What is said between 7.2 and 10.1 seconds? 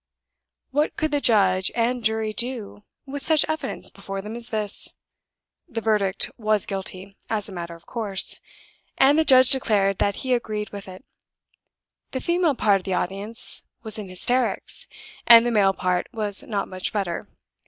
as a matter of course; and the judge declared